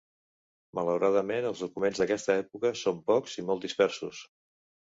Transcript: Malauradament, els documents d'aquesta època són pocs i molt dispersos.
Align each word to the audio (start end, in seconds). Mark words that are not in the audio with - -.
Malauradament, 0.79 1.47
els 1.49 1.61
documents 1.67 2.01
d'aquesta 2.01 2.39
època 2.45 2.73
són 2.85 3.05
pocs 3.13 3.39
i 3.43 3.47
molt 3.51 3.69
dispersos. 3.69 4.27